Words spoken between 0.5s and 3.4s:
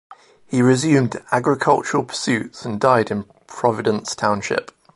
resumed agricultural pursuits, and died in